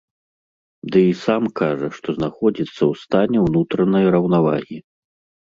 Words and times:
Ды 0.95 1.01
і 1.07 1.11
сам 1.25 1.43
кажа, 1.61 1.89
што 1.97 2.09
знаходзіцца 2.17 2.75
ў 2.77 2.93
стане 3.03 3.37
ўнутранай 3.47 4.11
раўнавагі. 4.19 4.77